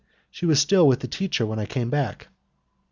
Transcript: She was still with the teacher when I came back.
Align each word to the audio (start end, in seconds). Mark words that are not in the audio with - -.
She 0.31 0.47
was 0.47 0.57
still 0.59 0.87
with 0.87 1.01
the 1.01 1.07
teacher 1.07 1.45
when 1.45 1.59
I 1.59 1.67
came 1.67 1.91
back. 1.91 2.29